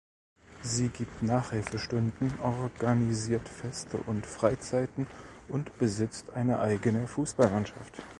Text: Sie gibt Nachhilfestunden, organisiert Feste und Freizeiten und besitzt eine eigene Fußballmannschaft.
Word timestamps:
Sie 0.63 0.89
gibt 0.89 1.21
Nachhilfestunden, 1.21 2.33
organisiert 2.39 3.47
Feste 3.47 3.97
und 3.97 4.25
Freizeiten 4.25 5.05
und 5.47 5.77
besitzt 5.77 6.31
eine 6.31 6.59
eigene 6.59 7.05
Fußballmannschaft. 7.05 8.01